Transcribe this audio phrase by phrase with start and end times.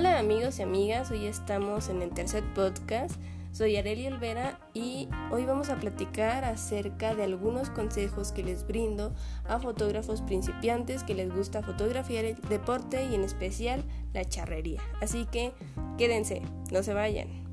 [0.00, 3.20] Hola amigos y amigas, hoy estamos en el tercer podcast.
[3.52, 9.12] Soy Areli Olvera y hoy vamos a platicar acerca de algunos consejos que les brindo
[9.46, 13.84] a fotógrafos principiantes que les gusta fotografiar el deporte y en especial
[14.14, 14.80] la charrería.
[15.02, 15.52] Así que
[15.98, 16.40] quédense,
[16.72, 17.49] no se vayan.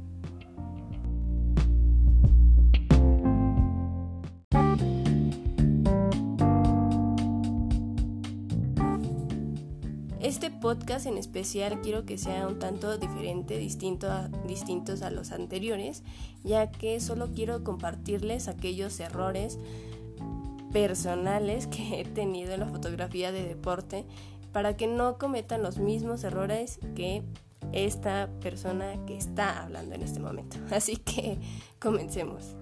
[10.28, 15.32] Este podcast en especial quiero que sea un tanto diferente, distinto a, distintos a los
[15.32, 16.04] anteriores,
[16.44, 19.58] ya que solo quiero compartirles aquellos errores
[20.74, 24.06] personales que he tenido en la fotografía de deporte
[24.52, 27.24] para que no cometan los mismos errores que
[27.72, 30.58] esta persona que está hablando en este momento.
[30.72, 31.38] Así que
[31.80, 32.58] comencemos.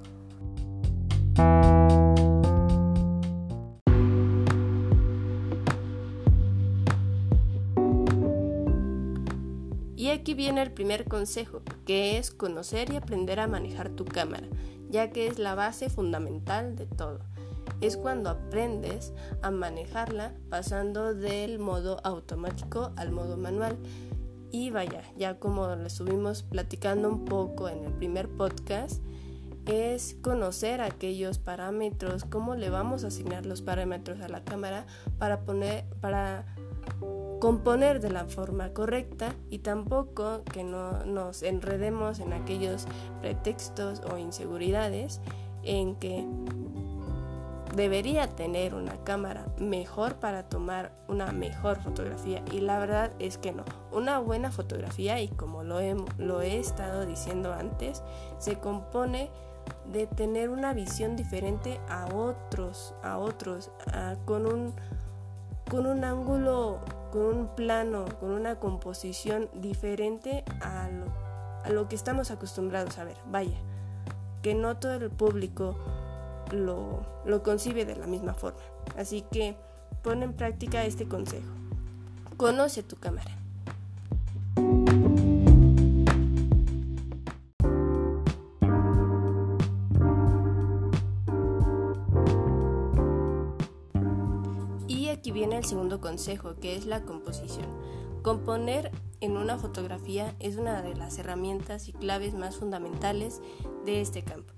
[10.25, 14.47] Aquí viene el primer consejo, que es conocer y aprender a manejar tu cámara,
[14.89, 17.19] ya que es la base fundamental de todo.
[17.79, 23.77] Es cuando aprendes a manejarla pasando del modo automático al modo manual.
[24.49, 29.03] Y vaya, ya como lo estuvimos platicando un poco en el primer podcast,
[29.67, 34.87] es conocer aquellos parámetros, cómo le vamos a asignar los parámetros a la cámara
[35.19, 36.47] para poner para
[37.45, 42.87] componer de la forma correcta y tampoco que no nos enredemos en aquellos
[43.21, 45.21] pretextos o inseguridades
[45.61, 46.25] en que
[47.75, 53.51] debería tener una cámara mejor para tomar una mejor fotografía y la verdad es que
[53.51, 53.63] no.
[53.91, 58.01] Una buena fotografía y como lo he, lo he estado diciendo antes,
[58.39, 59.29] se compone
[59.91, 63.69] de tener una visión diferente a otros, a otros,
[64.25, 64.73] con un
[65.69, 66.79] con un ángulo
[67.11, 70.89] con un plano, con una composición diferente a
[71.69, 73.17] lo, que estamos acostumbrados a ver.
[73.27, 73.57] Vaya,
[74.41, 75.75] que no todo el público
[76.51, 78.59] lo, lo concibe de la misma forma.
[78.97, 79.55] Así que
[80.03, 81.51] pon en práctica este consejo.
[82.37, 83.44] Conoce tu cámara.
[95.09, 97.65] Aquí viene el segundo consejo, que es la composición.
[98.21, 98.91] Componer
[99.21, 103.41] en una fotografía es una de las herramientas y claves más fundamentales
[103.85, 104.53] de este campo.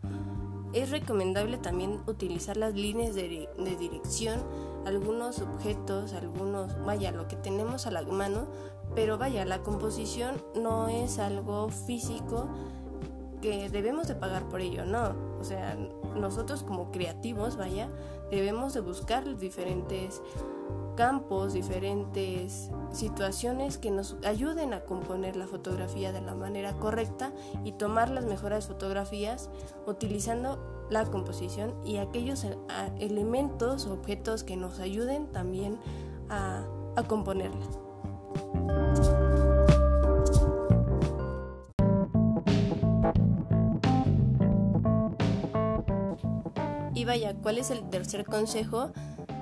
[0.73, 3.47] Es recomendable también utilizar las líneas de,
[3.79, 4.39] dirección,
[4.85, 8.47] algunos objetos, algunos, vaya, lo que tenemos a la mano,
[8.95, 12.49] pero vaya, la composición no es algo físico
[13.41, 15.15] que debemos de pagar por ello, no.
[15.39, 15.77] O sea,
[16.15, 17.89] nosotros como creativos, vaya,
[18.31, 20.21] debemos de buscar diferentes
[20.95, 27.31] campos, diferentes situaciones que nos ayuden a componer la fotografía de la manera correcta
[27.63, 29.49] y tomar las mejores fotografías
[29.85, 32.57] utilizando la composición y aquellos eh,
[32.99, 35.79] elementos objetos que nos ayuden también
[36.29, 37.65] a, a componerla.
[47.07, 48.91] Vaya, ¿cuál es el tercer consejo?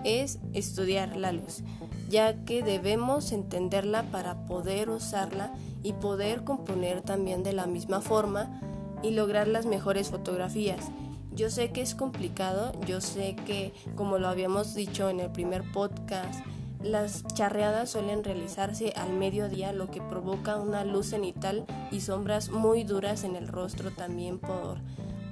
[0.06, 1.64] Es estudiar la luz,
[2.10, 5.54] ya que debemos entenderla para poder usarla
[5.84, 8.62] y poder componer también de la misma forma
[9.04, 10.92] y lograr las mejores fotografías.
[11.34, 15.70] Yo sé que es complicado, yo sé que como lo habíamos dicho en el primer
[15.74, 16.46] podcast,
[16.82, 22.84] las charreadas suelen realizarse al mediodía, lo que provoca una luz cenital y sombras muy
[22.84, 24.78] duras en el rostro también por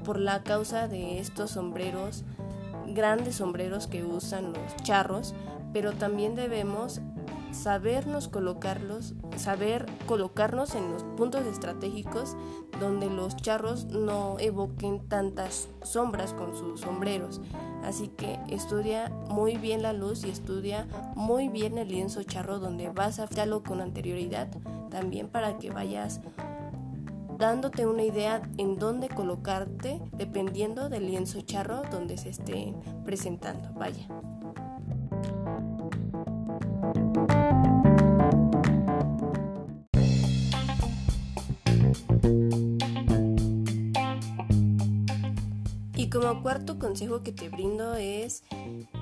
[0.04, 2.24] por la causa de estos sombreros,
[2.88, 5.34] grandes sombreros que usan los charros,
[5.72, 7.02] pero también debemos
[7.54, 12.36] sabernos colocarlos, saber colocarnos en los puntos estratégicos
[12.80, 17.42] donde los charros no evoquen tantas sombras con sus sombreros.
[17.84, 22.90] Así que estudia muy bien la luz y estudia muy bien el lienzo charro donde
[22.90, 24.48] vas a hacerlo con anterioridad,
[24.90, 26.22] también para que vayas
[27.38, 32.74] dándote una idea en dónde colocarte dependiendo del lienzo charro donde se esté
[33.06, 33.74] presentando.
[33.74, 34.08] Vaya.
[46.24, 48.44] Como cuarto consejo que te brindo es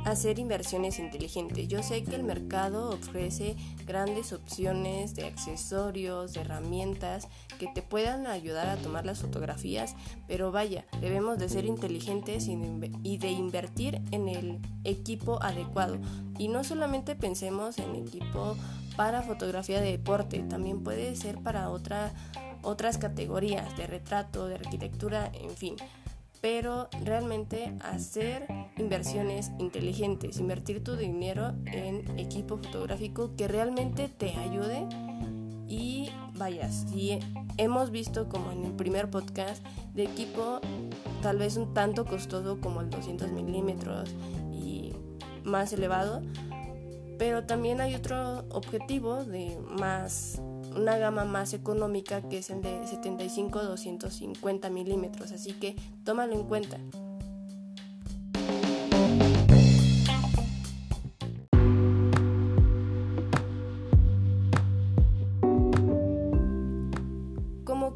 [0.06, 1.68] hacer inversiones inteligentes.
[1.68, 7.27] Yo sé que el mercado ofrece grandes opciones de accesorios, de herramientas
[7.59, 9.95] que te puedan ayudar a tomar las fotografías,
[10.27, 16.00] pero vaya, debemos de ser inteligentes y de invertir en el equipo adecuado.
[16.39, 18.56] Y no solamente pensemos en equipo
[18.95, 22.13] para fotografía de deporte, también puede ser para otra,
[22.63, 25.75] otras categorías de retrato, de arquitectura, en fin.
[26.41, 28.47] Pero realmente hacer
[28.77, 34.88] inversiones inteligentes, invertir tu dinero en equipo fotográfico que realmente te ayude.
[35.67, 37.19] Y vayas, si
[37.57, 40.59] hemos visto como en el primer podcast de equipo
[41.21, 44.13] tal vez un tanto costoso como el 200 milímetros
[44.51, 44.93] y
[45.43, 46.21] más elevado,
[47.17, 50.41] pero también hay otro objetivo de más
[50.75, 56.77] una gama más económica que es el de 75-250 milímetros, así que tómalo en cuenta.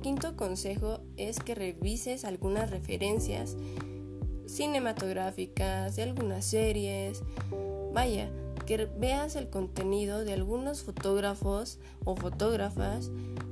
[0.05, 3.57] quinto consejo es que revises algunas referencias
[4.45, 7.23] cinematográficas de algunas series.
[7.91, 8.29] Vaya,
[8.65, 13.11] que veas el contenido de algunos fotógrafos o fotógrafas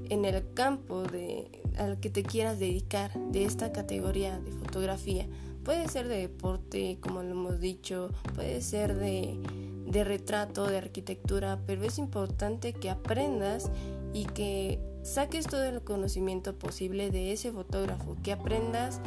[0.09, 5.27] en el campo de, al que te quieras dedicar de esta categoría de fotografía.
[5.63, 9.39] Puede ser de deporte, como lo hemos dicho, puede ser de,
[9.87, 13.71] de retrato, de arquitectura, pero es importante que aprendas
[14.13, 19.01] y que saques todo el conocimiento posible de ese fotógrafo, que aprendas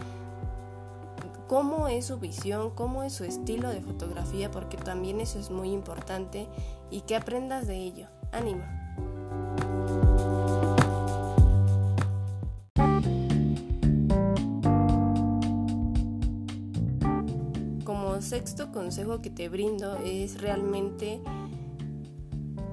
[1.47, 5.71] cómo es su visión, cómo es su estilo de fotografía, porque también eso es muy
[5.71, 6.49] importante,
[6.91, 8.09] y que aprendas de ello.
[8.33, 8.65] Ánimo.
[17.85, 21.21] Como sexto consejo que te brindo es realmente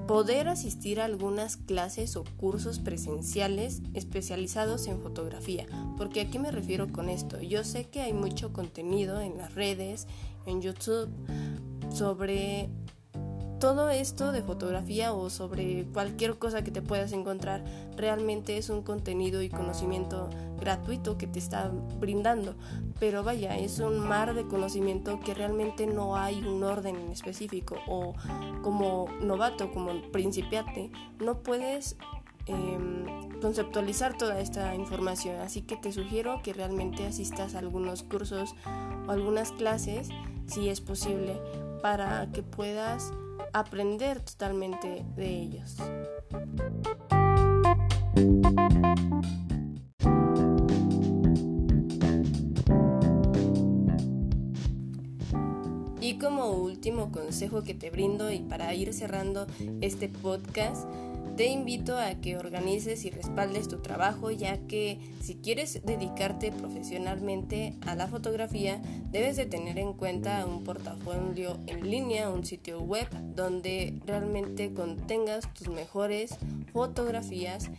[0.06, 5.66] poder asistir a algunas clases o cursos presenciales especializados en fotografía.
[5.96, 7.40] Porque a qué me refiero con esto?
[7.40, 10.06] Yo sé que hay mucho contenido en las redes,
[10.46, 11.08] en YouTube,
[11.90, 12.68] sobre
[13.64, 17.64] todo esto de fotografía o sobre cualquier cosa que te puedas encontrar
[17.96, 20.28] realmente es un contenido y conocimiento
[20.60, 22.56] gratuito que te está brindando.
[23.00, 27.76] Pero vaya, es un mar de conocimiento que realmente no hay un orden en específico
[27.86, 28.12] o
[28.60, 31.96] como novato, como principiante, no puedes
[32.44, 35.40] em, conceptualizar toda esta información.
[35.40, 38.54] Así que te sugiero que realmente asistas a algunos cursos
[39.08, 40.10] o algunas clases,
[40.48, 41.40] si es posible,
[41.80, 43.10] para que puedas
[43.54, 45.76] aprender totalmente de ellos.
[56.00, 59.46] Y como último consejo que te brindo y para ir cerrando
[59.80, 60.86] este podcast,
[61.36, 67.74] te invito a que organices y respaldes tu trabajo ya que si quieres dedicarte profesionalmente
[67.86, 73.08] a la fotografía debes de tener en cuenta un portafolio en línea, un sitio web
[73.34, 76.36] donde realmente contengas tus mejores
[76.72, 77.70] fotografías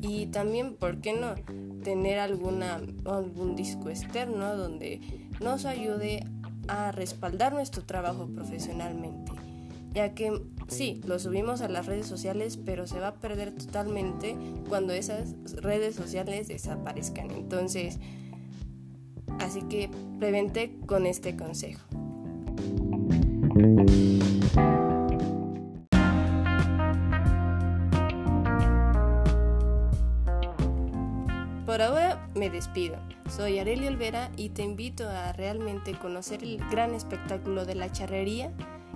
[0.00, 1.34] y también, ¿por qué no?,
[1.82, 5.00] tener alguna, algún disco externo donde
[5.40, 6.26] nos ayude
[6.68, 9.49] a respaldar nuestro trabajo profesionalmente
[9.92, 14.36] ya que sí, lo subimos a las redes sociales, pero se va a perder totalmente
[14.68, 17.30] cuando esas redes sociales desaparezcan.
[17.30, 17.98] Entonces,
[19.40, 21.86] así que prevente con este consejo.
[31.66, 32.96] Por ahora me despido.
[33.28, 38.52] Soy Arely Olvera y te invito a realmente conocer el gran espectáculo de la charrería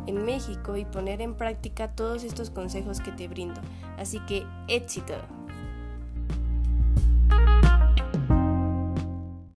[0.07, 3.61] en México y poner en práctica todos estos consejos que te brindo.
[3.99, 5.15] Así que éxito.